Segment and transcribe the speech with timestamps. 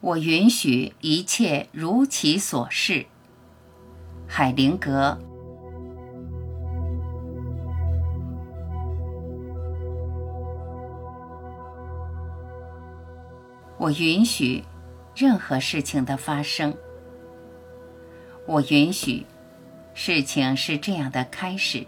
[0.00, 3.04] 我允许一切如其所是。
[4.26, 5.18] 海灵格。
[13.76, 14.64] 我允许
[15.14, 16.74] 任何事情的发生。
[18.46, 19.26] 我允许
[19.92, 21.86] 事情是这样的开始，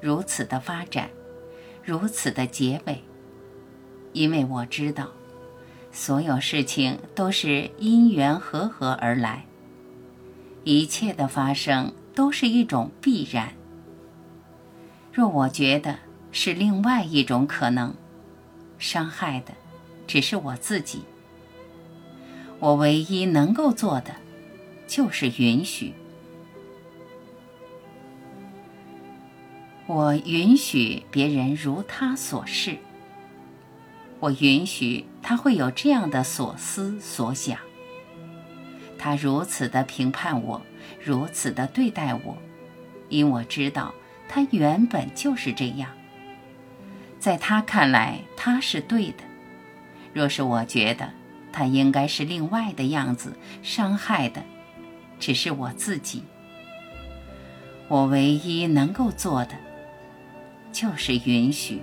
[0.00, 1.10] 如此的发展，
[1.84, 3.02] 如此的结尾，
[4.12, 5.10] 因为我知道。
[5.96, 9.46] 所有事情都是因缘和合而来，
[10.62, 13.54] 一切的发生都是一种必然。
[15.10, 15.98] 若我觉得
[16.32, 17.94] 是另外一种可能，
[18.78, 19.54] 伤害的
[20.06, 21.00] 只是我自己。
[22.58, 24.14] 我唯一能够做的
[24.86, 25.94] 就是允许。
[29.86, 32.76] 我允许别人如他所示。
[34.18, 37.58] 我允许他会有这样的所思所想。
[38.96, 40.62] 他如此的评判我，
[41.04, 42.38] 如此的对待我，
[43.08, 43.92] 因我知道
[44.28, 45.90] 他原本就是这样。
[47.18, 49.24] 在他看来，他是对的。
[50.14, 51.10] 若是我觉得
[51.52, 54.44] 他应该是另外的样子，伤害的
[55.18, 56.22] 只是我自己。
[57.88, 59.56] 我唯一能够做的，
[60.70, 61.82] 就是允许。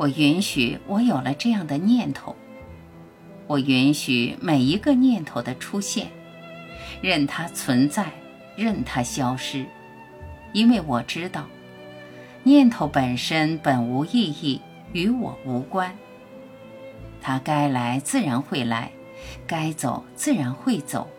[0.00, 2.34] 我允许我有了这样的念头，
[3.46, 6.06] 我允许每一个念头的出现，
[7.02, 8.06] 任它存在，
[8.56, 9.66] 任它消失，
[10.54, 11.46] 因为我知道，
[12.44, 14.62] 念头本身本无意义，
[14.94, 15.94] 与我无关。
[17.20, 18.90] 它该来自然会来，
[19.46, 21.10] 该走自然会走。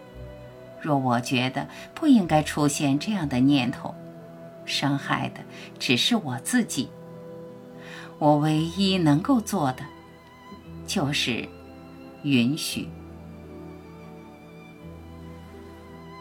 [0.82, 3.94] 若我觉得不应该出现这样的念头，
[4.66, 5.42] 伤害的
[5.78, 6.90] 只是我自己。
[8.22, 9.84] 我唯一能够做的，
[10.86, 11.50] 就是
[12.22, 12.88] 允许。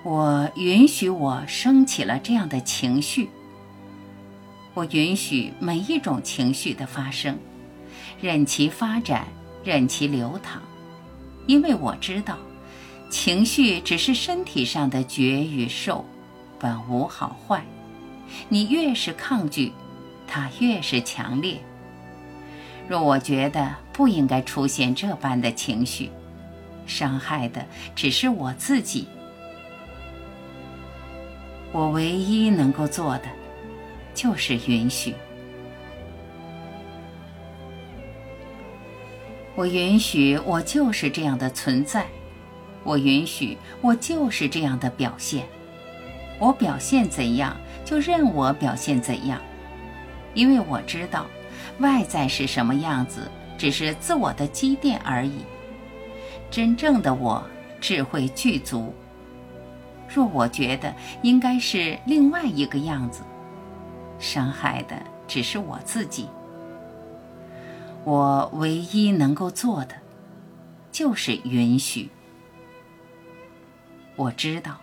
[0.03, 3.29] 我允许我升起了这样的情绪。
[4.73, 7.39] 我允许每一种情绪的发生，
[8.19, 9.29] 任其发展，
[9.63, 10.63] 任其流淌，
[11.47, 12.39] 因为我知道，
[13.11, 16.03] 情绪只是身体上的觉与受，
[16.59, 17.63] 本无好坏。
[18.49, 19.75] 你越是抗拒，
[20.27, 21.63] 它越是强烈。
[22.91, 26.11] 若我觉得不应该出现这般的情绪，
[26.87, 27.65] 伤害的
[27.95, 29.07] 只是我自己。
[31.71, 33.27] 我唯一能够做的，
[34.13, 35.15] 就是允许。
[39.55, 42.09] 我允许我就是这样的存在，
[42.83, 45.47] 我允许我就是这样的表现。
[46.41, 49.41] 我表现怎样，就任我表现怎样，
[50.35, 51.25] 因为我知道。
[51.81, 55.45] 外在是什么样子，只是自我的积淀而已。
[56.51, 57.43] 真正的我，
[57.81, 58.95] 智慧具足。
[60.09, 63.23] 若我觉得应该是另外一个样子，
[64.19, 64.97] 伤害的
[65.27, 66.29] 只是我自己。
[68.05, 69.95] 我唯一能够做的，
[70.91, 72.11] 就是允许。
[74.17, 74.79] 我知道，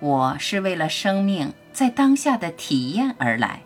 [0.00, 3.62] 我是为了生命在当下的体验而来。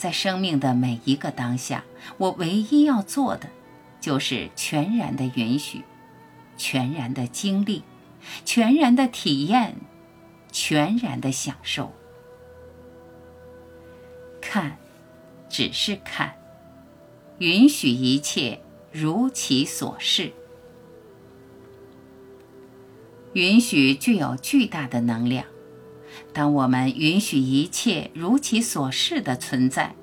[0.00, 1.84] 在生命的每一个当下，
[2.16, 3.50] 我唯一要做的，
[4.00, 5.84] 就是全然的允许，
[6.56, 7.82] 全然的经历，
[8.46, 9.76] 全然的体验，
[10.50, 11.92] 全然的享受。
[14.40, 14.78] 看，
[15.50, 16.34] 只是看，
[17.36, 20.32] 允许一切如其所是。
[23.34, 25.44] 允许具有巨大的能量。
[26.32, 29.94] 当我们允许一切如其所是的存在，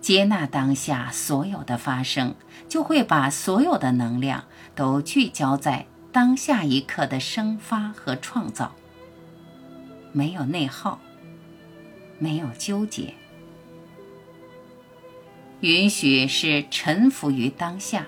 [0.00, 2.34] 接纳当下所有的发生，
[2.68, 8.74] 就会把所有的能量都聚焦在当下一刻的生发和创造。
[10.12, 11.00] 没有内耗，
[12.18, 13.14] 没有纠结。
[15.60, 18.06] 允许是臣服于当下，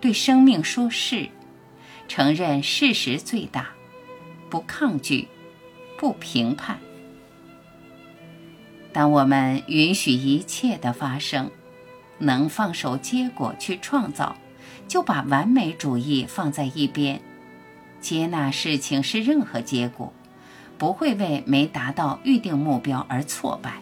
[0.00, 1.28] 对生命说是，
[2.08, 3.70] 承认事实最大，
[4.48, 5.28] 不抗拒。
[5.98, 6.78] 不评判。
[8.92, 11.50] 当我们允许一切的发生，
[12.18, 14.36] 能放手结果去创造，
[14.86, 17.20] 就把完美主义放在一边，
[18.00, 20.12] 接纳事情是任何结果，
[20.78, 23.80] 不会为没达到预定目标而挫败。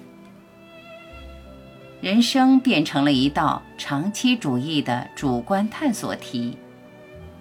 [2.01, 6.57] 人生变成了一道长期主义的主观探索题，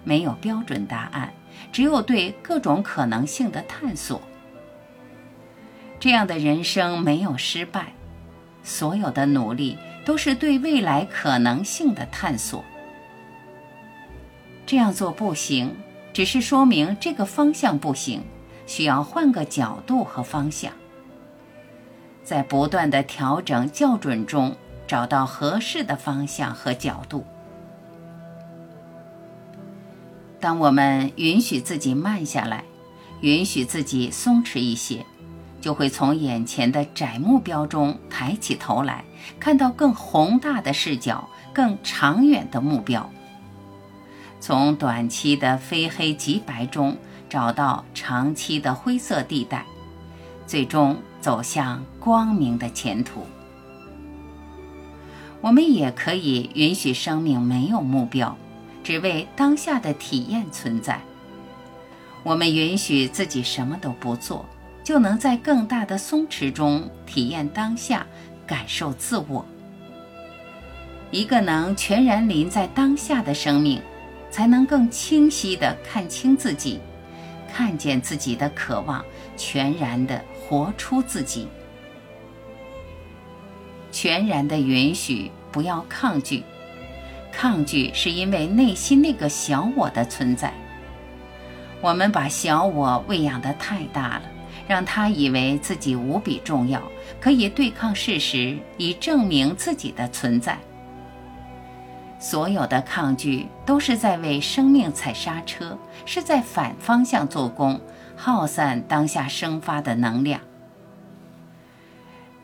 [0.04, 1.32] 没有标准答案，
[1.72, 4.20] 只有对各种可能性的探索。
[6.02, 7.92] 这样的人生没有失败，
[8.64, 12.64] 所有的努力都是对未来可能性的探索。
[14.66, 15.76] 这样做不行，
[16.12, 18.20] 只是说明这个方向不行，
[18.66, 20.72] 需要换个角度和方向。
[22.24, 24.56] 在不断的调整校准中，
[24.88, 27.24] 找到合适的方向和角度。
[30.40, 32.64] 当我们允许自己慢下来，
[33.20, 35.06] 允许自己松弛一些，
[35.62, 39.04] 就会从眼前的窄目标中抬起头来，
[39.38, 43.08] 看到更宏大的视角、更长远的目标。
[44.40, 46.96] 从短期的非黑即白中
[47.30, 49.64] 找到长期的灰色地带，
[50.48, 53.24] 最终走向光明的前途。
[55.40, 58.36] 我们也可以允许生命没有目标，
[58.82, 61.00] 只为当下的体验存在。
[62.24, 64.44] 我们允许自己什么都不做，
[64.82, 68.06] 就能在更大的松弛中体验当下，
[68.46, 69.44] 感受自我。
[71.10, 73.80] 一个能全然临在当下的生命。
[74.32, 76.80] 才能更清晰地看清自己，
[77.52, 79.04] 看见自己的渴望，
[79.36, 81.46] 全然地活出自己。
[83.90, 86.42] 全然的允许，不要抗拒。
[87.30, 90.54] 抗拒是因为内心那个小我的存在。
[91.82, 94.22] 我们把小我喂养得太大了，
[94.72, 96.82] 让他以为自己无比重要，
[97.20, 100.58] 可以对抗事实，以证明自己的存在。
[102.18, 107.82] 所有的抗拒都是在为生命踩刹车，是在反方向做功，
[108.16, 110.40] 耗散当下生发的能量。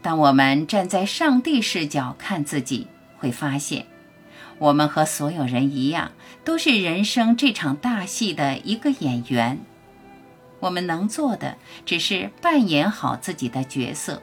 [0.02, 3.86] 当我们站在上帝视角看自己，会发现，
[4.58, 6.12] 我们和所有人一样，
[6.44, 9.60] 都是人生这场大戏的一个演员。
[10.60, 11.56] 我们能做的，
[11.86, 14.22] 只是扮演好自己的角色，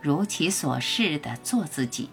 [0.00, 2.10] 如其所示的做自己。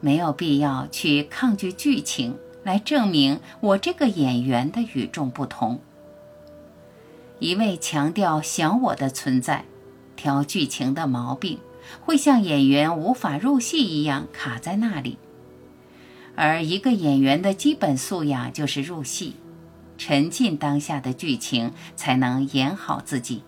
[0.00, 5.80] 没有必要去抗拒剧情来证明我这个演员的与众不同。
[7.38, 9.64] 一味强调小我的存在，
[10.16, 11.58] 挑剧情的毛病，
[12.00, 15.18] 会像演员无法入戏一样卡在那里。
[16.34, 19.36] 而一个演员的基本素养就是入戏，
[20.02, 23.44] 沉浸当下的剧情，才能演好自己。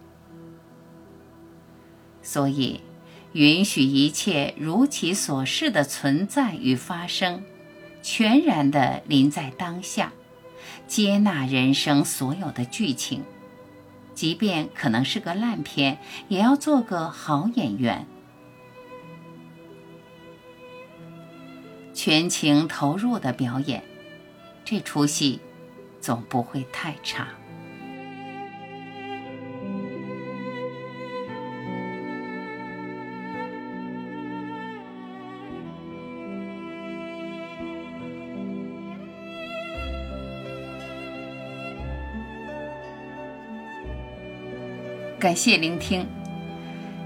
[2.22, 2.80] 所以。
[3.34, 7.42] 允许一切如其所示的存在与发生，
[8.00, 10.12] 全然的临在当下，
[10.86, 13.24] 接纳人生所有的剧情，
[14.14, 15.98] 即便可能是个烂片，
[16.28, 18.06] 也要做个好演员，
[21.92, 23.82] 全情投入的表演，
[24.64, 25.40] 这出戏
[26.04, 27.28] 总不会太差。
[45.18, 46.06] 感谢聆听。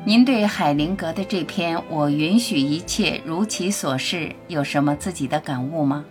[0.05, 6.05] 您对海灵格的这篇“我允许一切如其所示”有什么自己的感悟吗？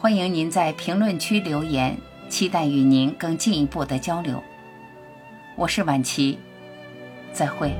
[0.00, 1.98] 欢迎您在评论区留言
[2.28, 4.40] 期待与您更进一步的交流。
[5.56, 6.38] 我是婉琪
[7.32, 7.74] 再会。